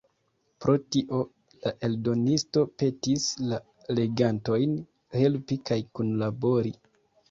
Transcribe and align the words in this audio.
Pro 0.63 0.73
tio 0.95 1.19
la 1.65 1.73
eldonisto 1.89 2.65
petis 2.79 3.29
la 3.53 3.63
legantojn 4.01 4.77
helpi 5.23 5.63
kaj 5.73 5.83
kunlabori. 5.99 6.79